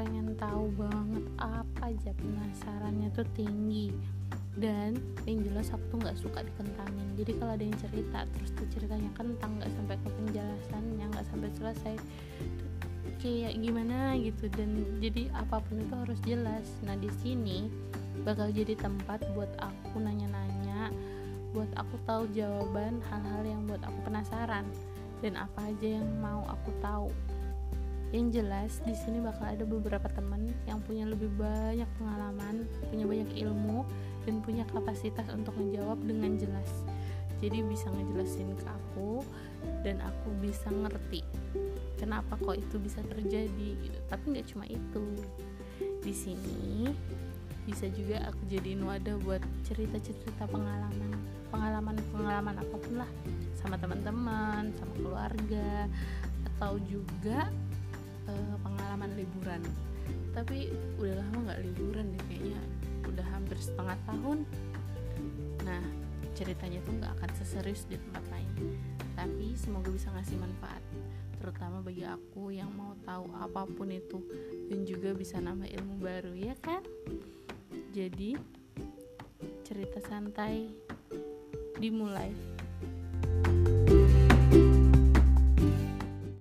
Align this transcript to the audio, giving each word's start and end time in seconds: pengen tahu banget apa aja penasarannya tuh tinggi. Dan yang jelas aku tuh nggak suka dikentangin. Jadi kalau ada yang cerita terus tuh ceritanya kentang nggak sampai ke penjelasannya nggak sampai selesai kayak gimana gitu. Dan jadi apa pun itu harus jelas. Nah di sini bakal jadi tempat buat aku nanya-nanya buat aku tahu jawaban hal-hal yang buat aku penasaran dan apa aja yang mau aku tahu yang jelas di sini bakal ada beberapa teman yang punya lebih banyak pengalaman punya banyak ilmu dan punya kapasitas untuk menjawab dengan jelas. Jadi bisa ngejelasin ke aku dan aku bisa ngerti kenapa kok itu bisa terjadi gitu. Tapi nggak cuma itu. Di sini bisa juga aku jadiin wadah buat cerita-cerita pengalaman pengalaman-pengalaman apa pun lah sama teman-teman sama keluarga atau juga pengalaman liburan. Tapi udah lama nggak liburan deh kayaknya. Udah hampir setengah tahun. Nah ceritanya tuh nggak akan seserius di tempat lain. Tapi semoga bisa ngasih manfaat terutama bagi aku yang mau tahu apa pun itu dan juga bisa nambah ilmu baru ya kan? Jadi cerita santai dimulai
pengen 0.00 0.32
tahu 0.40 0.72
banget 0.80 1.24
apa 1.36 1.92
aja 1.92 2.10
penasarannya 2.16 3.08
tuh 3.12 3.28
tinggi. 3.36 3.92
Dan 4.56 4.98
yang 5.28 5.46
jelas 5.46 5.70
aku 5.70 5.84
tuh 5.94 5.98
nggak 6.02 6.18
suka 6.18 6.40
dikentangin. 6.42 7.08
Jadi 7.20 7.32
kalau 7.38 7.52
ada 7.54 7.64
yang 7.64 7.78
cerita 7.78 8.18
terus 8.32 8.50
tuh 8.56 8.66
ceritanya 8.72 9.10
kentang 9.14 9.60
nggak 9.60 9.70
sampai 9.76 9.96
ke 10.00 10.08
penjelasannya 10.08 11.04
nggak 11.12 11.26
sampai 11.28 11.50
selesai 11.54 11.94
kayak 13.20 13.54
gimana 13.60 14.16
gitu. 14.18 14.48
Dan 14.50 14.70
jadi 14.98 15.28
apa 15.36 15.60
pun 15.60 15.84
itu 15.84 15.94
harus 15.94 16.18
jelas. 16.24 16.66
Nah 16.82 16.96
di 16.96 17.12
sini 17.20 17.68
bakal 18.24 18.50
jadi 18.50 18.74
tempat 18.76 19.22
buat 19.36 19.52
aku 19.60 20.00
nanya-nanya 20.00 20.90
buat 21.50 21.70
aku 21.74 21.98
tahu 22.06 22.30
jawaban 22.30 23.02
hal-hal 23.10 23.42
yang 23.42 23.62
buat 23.66 23.82
aku 23.82 23.98
penasaran 24.06 24.62
dan 25.18 25.34
apa 25.34 25.66
aja 25.66 25.98
yang 25.98 26.06
mau 26.22 26.46
aku 26.46 26.70
tahu 26.78 27.10
yang 28.10 28.34
jelas 28.34 28.82
di 28.82 28.94
sini 28.94 29.22
bakal 29.22 29.46
ada 29.46 29.62
beberapa 29.62 30.10
teman 30.10 30.50
yang 30.66 30.82
punya 30.82 31.06
lebih 31.06 31.30
banyak 31.38 31.86
pengalaman 31.94 32.66
punya 32.90 33.06
banyak 33.06 33.30
ilmu 33.46 33.86
dan 34.26 34.42
punya 34.42 34.66
kapasitas 34.74 35.30
untuk 35.30 35.54
menjawab 35.54 35.96
dengan 36.02 36.34
jelas. 36.34 36.70
Jadi 37.40 37.64
bisa 37.64 37.88
ngejelasin 37.88 38.52
ke 38.58 38.66
aku 38.68 39.24
dan 39.80 40.02
aku 40.04 40.28
bisa 40.44 40.68
ngerti 40.68 41.24
kenapa 41.96 42.36
kok 42.36 42.58
itu 42.58 42.76
bisa 42.76 43.00
terjadi 43.06 43.68
gitu. 43.80 43.98
Tapi 44.10 44.24
nggak 44.36 44.46
cuma 44.52 44.64
itu. 44.68 45.04
Di 46.02 46.12
sini 46.12 46.90
bisa 47.64 47.86
juga 47.94 48.26
aku 48.26 48.42
jadiin 48.50 48.82
wadah 48.82 49.16
buat 49.22 49.40
cerita-cerita 49.62 50.50
pengalaman 50.50 51.14
pengalaman-pengalaman 51.54 52.56
apa 52.58 52.76
pun 52.80 52.94
lah 52.98 53.10
sama 53.54 53.76
teman-teman 53.76 54.72
sama 54.74 54.92
keluarga 54.96 55.86
atau 56.56 56.80
juga 56.88 57.52
pengalaman 59.00 59.16
liburan. 59.16 59.62
Tapi 60.36 60.68
udah 61.00 61.14
lama 61.24 61.36
nggak 61.48 61.60
liburan 61.64 62.12
deh 62.12 62.22
kayaknya. 62.28 62.60
Udah 63.08 63.24
hampir 63.32 63.56
setengah 63.56 63.96
tahun. 64.04 64.44
Nah 65.64 65.80
ceritanya 66.36 66.84
tuh 66.84 66.92
nggak 67.00 67.12
akan 67.16 67.30
seserius 67.40 67.88
di 67.88 67.96
tempat 67.96 68.24
lain. 68.28 68.76
Tapi 69.16 69.56
semoga 69.56 69.88
bisa 69.88 70.12
ngasih 70.12 70.36
manfaat 70.36 70.84
terutama 71.40 71.80
bagi 71.80 72.04
aku 72.04 72.52
yang 72.52 72.68
mau 72.76 72.92
tahu 73.00 73.24
apa 73.40 73.64
pun 73.64 73.88
itu 73.88 74.20
dan 74.68 74.84
juga 74.84 75.16
bisa 75.16 75.40
nambah 75.40 75.72
ilmu 75.72 75.96
baru 75.96 76.36
ya 76.36 76.52
kan? 76.60 76.84
Jadi 77.96 78.36
cerita 79.64 80.04
santai 80.04 80.68
dimulai 81.80 82.28